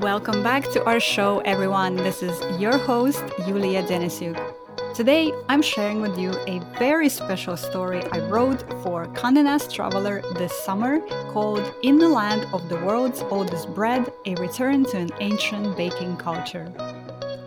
[0.00, 1.96] Welcome back to our show, everyone.
[1.96, 4.38] This is your host, Yulia Denisyuk.
[4.94, 10.22] Today, I'm sharing with you a very special story I wrote for Condé Nast Traveler
[10.36, 11.00] this summer
[11.32, 16.16] called In the Land of the World's Oldest Bread A Return to an Ancient Baking
[16.16, 16.72] Culture.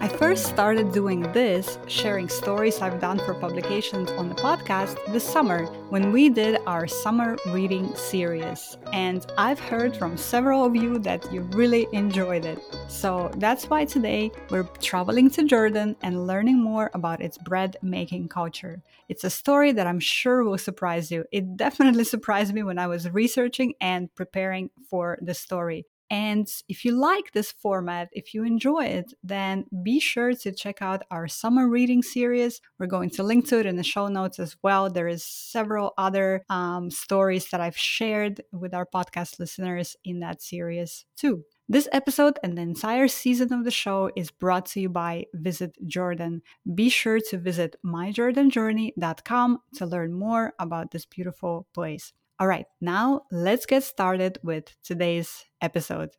[0.00, 5.24] I first started doing this, sharing stories I've done for publications on the podcast this
[5.24, 8.78] summer when we did our summer reading series.
[8.92, 12.60] And I've heard from several of you that you really enjoyed it.
[12.86, 18.28] So that's why today we're traveling to Jordan and learning more about its bread making
[18.28, 18.80] culture.
[19.08, 21.24] It's a story that I'm sure will surprise you.
[21.32, 25.86] It definitely surprised me when I was researching and preparing for the story.
[26.10, 30.80] And if you like this format, if you enjoy it, then be sure to check
[30.80, 32.60] out our summer reading series.
[32.78, 34.88] We're going to link to it in the show notes as well.
[34.88, 40.40] There is several other um, stories that I've shared with our podcast listeners in that
[40.40, 41.44] series too.
[41.70, 45.76] This episode and the entire season of the show is brought to you by Visit
[45.86, 46.40] Jordan.
[46.74, 52.14] Be sure to visit myjordanjourney.com to learn more about this beautiful place.
[52.40, 56.10] All right, now let's get started with today's episode.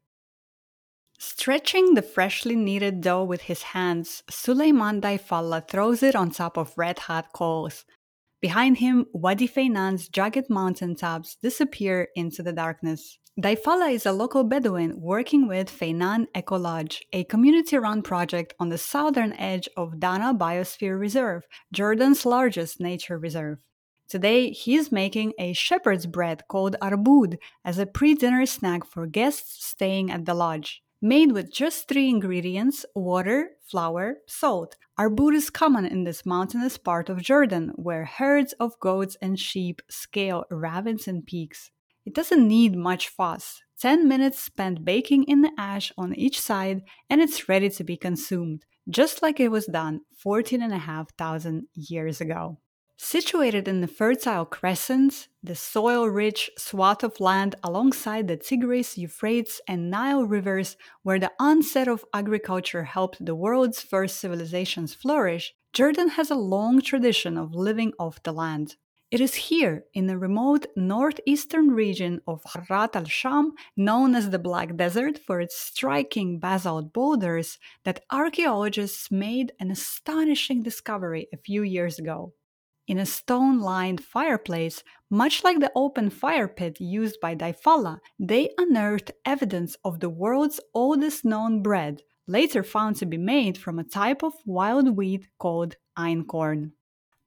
[1.17, 6.77] Stretching the freshly kneaded dough with his hands, Suleiman Daifallah throws it on top of
[6.77, 7.85] red hot coals.
[8.41, 13.17] Behind him, Wadi Feinan's jagged mountain tops disappear into the darkness.
[13.39, 18.67] Daifallah is a local Bedouin working with Feynan Eco Lodge, a community run project on
[18.67, 23.59] the southern edge of Dana Biosphere Reserve, Jordan's largest nature reserve.
[24.09, 29.63] Today, he's making a shepherd's bread called arboud as a pre dinner snack for guests
[29.63, 30.81] staying at the lodge.
[30.99, 34.75] Made with just three ingredients water, flour, salt.
[34.99, 39.79] Arboud is common in this mountainous part of Jordan, where herds of goats and sheep
[39.91, 41.69] scale ravines and peaks.
[42.03, 43.61] It doesn't need much fuss.
[43.79, 47.95] 10 minutes spent baking in the ash on each side, and it's ready to be
[47.95, 52.57] consumed, just like it was done 14,500 years ago.
[53.01, 59.61] Situated in the Fertile Crescent, the soil rich swath of land alongside the Tigris, Euphrates,
[59.69, 66.09] and Nile rivers, where the onset of agriculture helped the world's first civilizations flourish, Jordan
[66.09, 68.75] has a long tradition of living off the land.
[69.11, 74.39] It is here, in the remote northeastern region of Harat al Sham, known as the
[74.39, 81.63] Black Desert for its striking basalt boulders, that archaeologists made an astonishing discovery a few
[81.63, 82.33] years ago
[82.89, 88.49] in a stone lined fireplace, much like the open fire pit used by Daifallah, they
[88.57, 93.83] unearthed evidence of the world's oldest known bread, later found to be made from a
[93.83, 96.71] type of wild wheat called einkorn.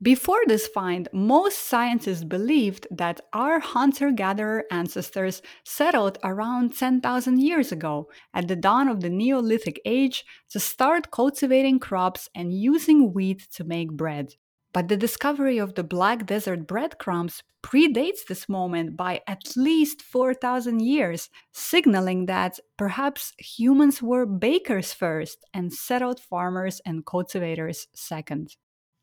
[0.03, 7.71] Before this find, most scientists believed that our hunter gatherer ancestors settled around 10,000 years
[7.71, 13.47] ago, at the dawn of the Neolithic age, to start cultivating crops and using wheat
[13.53, 14.34] to make bread.
[14.72, 20.81] But the discovery of the Black Desert breadcrumbs predates this moment by at least 4,000
[20.81, 28.56] years, signaling that perhaps humans were bakers first and settled farmers and cultivators second.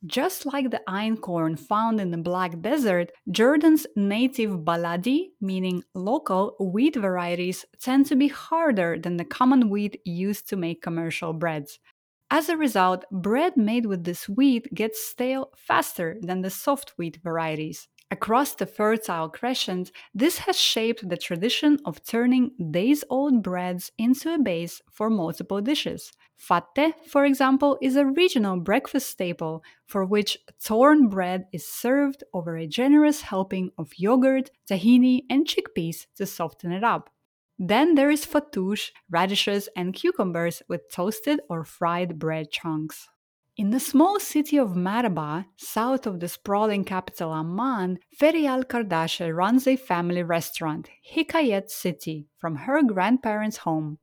[0.06, 6.96] Just like the einkorn found in the Black Desert, Jordan's native baladi, meaning local wheat
[6.96, 11.80] varieties, tend to be harder than the common wheat used to make commercial breads.
[12.32, 17.18] As a result, bread made with this wheat gets stale faster than the soft wheat
[17.24, 17.88] varieties.
[18.12, 24.34] Across the Fertile Crescent, this has shaped the tradition of turning days old breads into
[24.34, 26.12] a base for multiple dishes.
[26.38, 32.58] Fatteh, for example, is a regional breakfast staple for which torn bread is served over
[32.58, 37.10] a generous helping of yogurt, tahini, and chickpeas to soften it up.
[37.62, 43.10] Then there is fattoush, radishes, and cucumbers with toasted or fried bread chunks.
[43.58, 49.68] In the small city of Madaba, south of the sprawling capital Amman, Ferial Kardashe runs
[49.68, 54.00] a family restaurant, Hikayet Sitti, from her grandparents' home.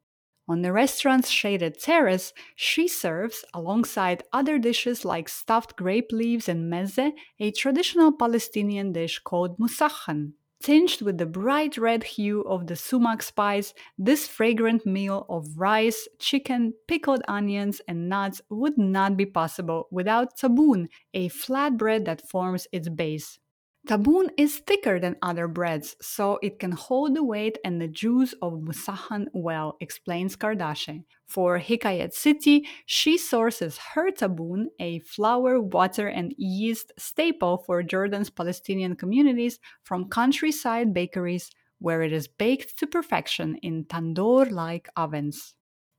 [0.46, 6.70] On the restaurant's shaded terrace, she serves, alongside other dishes like stuffed grape leaves and
[6.70, 10.34] meze, a traditional Palestinian dish called musakhan.
[10.62, 16.08] Tinged with the bright red hue of the sumac spice, this fragrant meal of rice,
[16.18, 22.66] chicken, pickled onions, and nuts would not be possible without taboon, a flatbread that forms
[22.72, 23.38] its base.
[23.86, 28.34] Taboon is thicker than other breads, so it can hold the weight and the juice
[28.42, 31.04] of Musakhan well, explains Kardashe.
[31.28, 38.28] For Hikayet Sitti, she sources her taboon, a flour, water, and yeast staple for Jordan's
[38.28, 45.54] Palestinian communities, from countryside bakeries where it is baked to perfection in tandoor like ovens.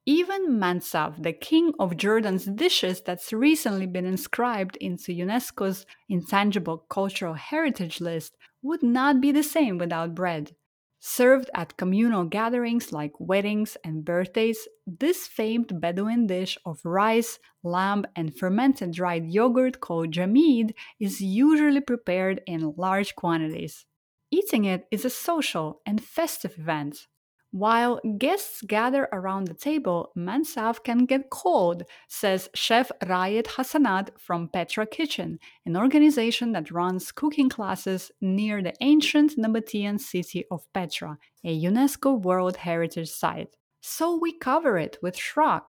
[0.10, 7.34] Even mansaf, the king of Jordan's dishes that's recently been inscribed into UNESCO's Intangible Cultural
[7.34, 10.56] Heritage list, would not be the same without bread.
[11.02, 18.06] Served at communal gatherings like weddings and birthdays, this famed Bedouin dish of rice, lamb,
[18.16, 20.72] and fermented dried yogurt called jamid
[21.02, 23.86] is usually prepared in large quantities.
[24.32, 27.08] Eating it is a social and festive event.
[27.52, 34.50] While guests gather around the table, mansaf can get cold, says Chef Rayed Hassanat from
[34.50, 41.18] Petra Kitchen, an organization that runs cooking classes near the ancient Nabatean city of Petra,
[41.46, 43.56] a UNESCO World Heritage Site.
[43.80, 45.62] So we cover it with shrak.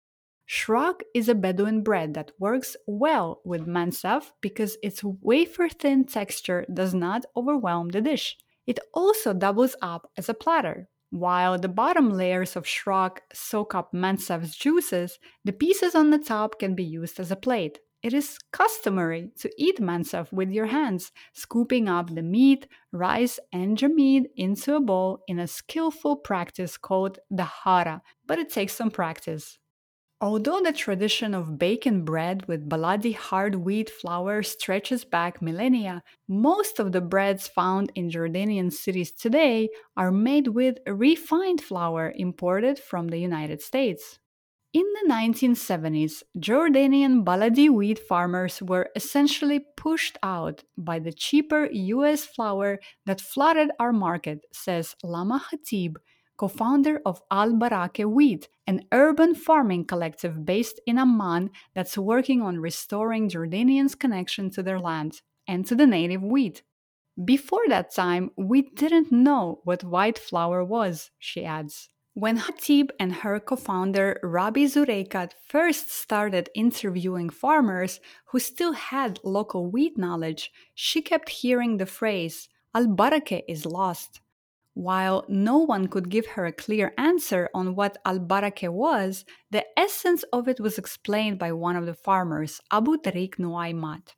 [0.49, 6.65] Shrak is a Bedouin bread that works well with mansaf because its wafer thin texture
[6.73, 8.35] does not overwhelm the dish.
[8.65, 10.89] It also doubles up as a platter.
[11.09, 16.59] While the bottom layers of shrak soak up mansaf's juices, the pieces on the top
[16.59, 17.79] can be used as a plate.
[18.03, 23.77] It is customary to eat mansaf with your hands, scooping up the meat, rice, and
[23.77, 28.91] jamid into a bowl in a skillful practice called the hara, but it takes some
[28.91, 29.57] practice.
[30.19, 36.79] Although the tradition of baking bread with baladi hard wheat flour stretches back millennia, most
[36.79, 43.09] of the breads found in Jordanian cities today are made with refined flour imported from
[43.09, 44.17] the United States.
[44.73, 52.25] In the 1970s, Jordanian baladi wheat farmers were essentially pushed out by the cheaper US
[52.25, 55.97] flour that flooded our market, says Lama Khatib,
[56.37, 62.41] co founder of Al Barake Wheat, an urban farming collective based in Amman that's working
[62.41, 66.63] on restoring Jordanians' connection to their land and to the native wheat.
[67.23, 71.89] Before that time, we didn't know what white flour was, she adds.
[72.13, 79.19] When Khatib and her co founder Rabee Zureikat first started interviewing farmers who still had
[79.23, 84.21] local wheat knowledge, she kept hearing the phrase, Al Barake is lost.
[84.77, 89.65] While no one could give her a clear answer on what al barake was, the
[89.75, 94.13] essence of it was explained by one of the farmers, Abu Tariq Nuaymat.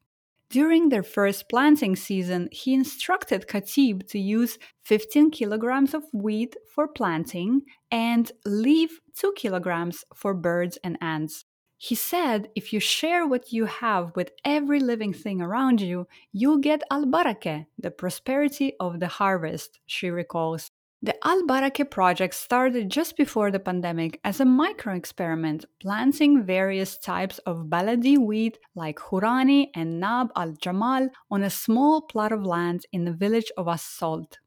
[0.49, 6.89] During their first planting season, he instructed Khatib to use 15 kilograms of wheat for
[6.89, 11.45] planting and leave 2 kilograms for birds and ants.
[11.81, 16.57] He said if you share what you have with every living thing around you, you'll
[16.57, 20.71] get al barake, the prosperity of the harvest, she recalls.
[21.01, 26.97] The Al Barake project started just before the pandemic as a micro experiment, planting various
[26.97, 32.45] types of baladi wheat like Hurani and Nab al Jamal on a small plot of
[32.45, 34.39] land in the village of As-Salt.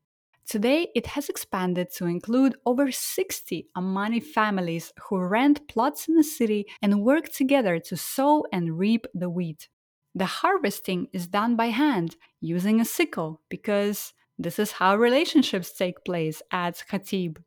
[0.46, 6.24] Today, it has expanded to include over 60 Ammani families who rent plots in the
[6.24, 9.68] city and work together to sow and reap the wheat.
[10.14, 16.04] The harvesting is done by hand using a sickle because this is how relationships take
[16.04, 17.38] place, adds Khatib.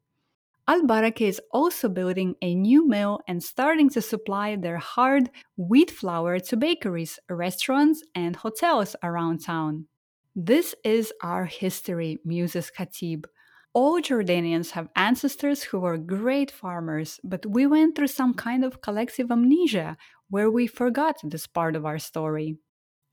[0.68, 5.92] Al Barake is also building a new mill and starting to supply their hard wheat
[5.92, 9.86] flour to bakeries, restaurants, and hotels around town.
[10.36, 13.26] This is our history, muses Khatib.
[13.74, 18.82] All Jordanians have ancestors who were great farmers, but we went through some kind of
[18.82, 19.98] collective amnesia
[20.30, 22.58] where we forgot this part of our story.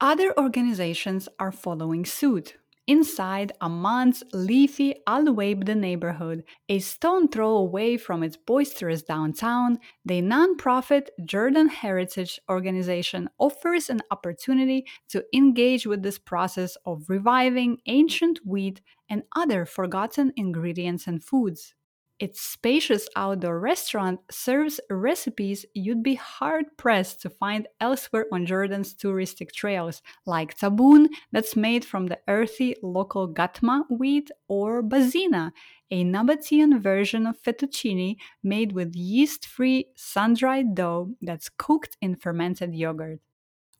[0.01, 2.57] Other organizations are following suit.
[2.89, 10.21] Inside Amman's leafy Al Weibdeh neighborhood, a stone throw away from its boisterous downtown, the
[10.21, 18.41] nonprofit Jordan Heritage Organization offers an opportunity to engage with this process of reviving ancient
[18.45, 21.75] wheat and other forgotten ingredients and foods.
[22.23, 28.95] Its spacious outdoor restaurant serves recipes you'd be hard pressed to find elsewhere on Jordan's
[28.95, 35.51] touristic trails, like taboon that's made from the earthy local gatma wheat, or bazina,
[35.91, 42.15] a Nabatean version of fettuccine made with yeast free, sun dried dough that's cooked in
[42.15, 43.19] fermented yogurt.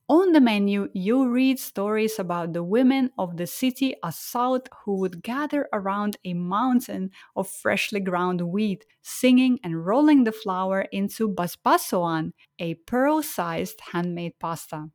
[0.09, 5.23] On the menu, you'll read stories about the women of the city As-Salt who would
[5.23, 12.33] gather around a mountain of freshly ground wheat, singing and rolling the flour into basbasoan,
[12.59, 14.89] a pearl sized handmade pasta.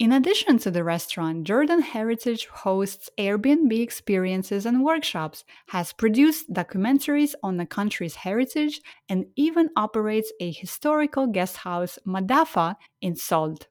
[0.00, 7.34] In addition to the restaurant, Jordan Heritage hosts Airbnb experiences and workshops, has produced documentaries
[7.44, 13.68] on the country's heritage, and even operates a historical guest house, Madafa, in Salt.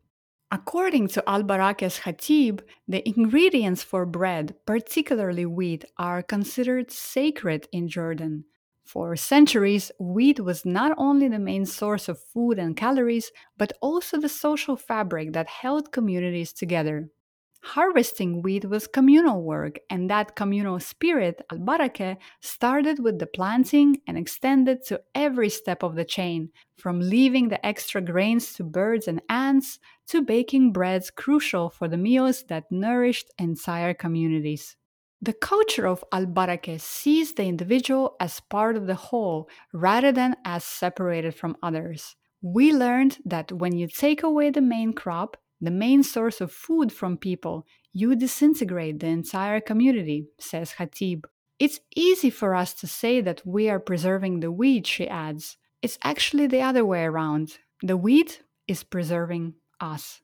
[0.52, 7.88] According to Al Barake's Khatib, the ingredients for bread, particularly wheat, are considered sacred in
[7.88, 8.46] Jordan.
[8.84, 14.20] For centuries, wheat was not only the main source of food and calories, but also
[14.20, 17.10] the social fabric that held communities together.
[17.68, 24.00] Harvesting wheat was communal work, and that communal spirit, al barake, started with the planting
[24.08, 29.10] and extended to every step of the chain, from leaving the extra grains to birds
[29.10, 34.78] and ants to baking breads crucial for the meals that nourished entire communities.
[35.22, 40.38] The culture of al barake sees the individual as part of the whole rather than
[40.46, 42.16] as separated from others.
[42.42, 46.92] We learned that when you take away the main crop, the main source of food
[46.92, 51.26] from people, you disintegrate the entire community, says Khatib.
[51.60, 55.58] It's easy for us to say that we are preserving the wheat, she adds.
[55.82, 57.58] It's actually the other way around.
[57.82, 60.22] The wheat is preserving us.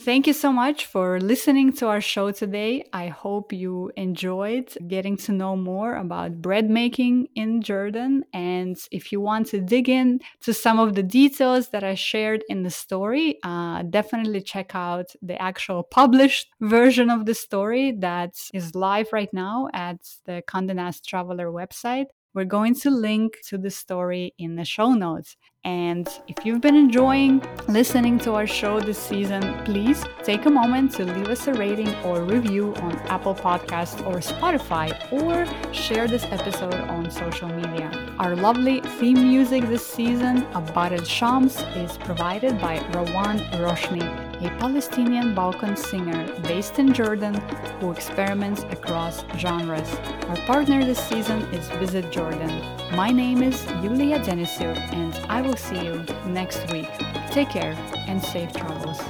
[0.00, 2.84] Thank you so much for listening to our show today.
[2.92, 8.24] I hope you enjoyed getting to know more about bread making in Jordan.
[8.32, 12.44] And if you want to dig in to some of the details that I shared
[12.48, 18.36] in the story, uh, definitely check out the actual published version of the story that
[18.54, 22.06] is live right now at the Condé Nast Traveler website.
[22.34, 25.36] We're going to link to the story in the show notes.
[25.64, 30.92] And if you've been enjoying listening to our show this season, please take a moment
[30.92, 36.24] to leave us a rating or review on Apple Podcasts or Spotify, or share this
[36.24, 37.90] episode on social media.
[38.18, 45.34] Our lovely theme music this season, el Shams, is provided by Rawan Roshni a Palestinian
[45.34, 47.34] Balkan singer based in Jordan
[47.80, 49.92] who experiments across genres.
[50.28, 52.50] Our partner this season is Visit Jordan.
[52.94, 56.88] My name is Yulia Denisyuk, and I will see you next week.
[57.30, 57.76] Take care
[58.06, 59.00] and safe travels.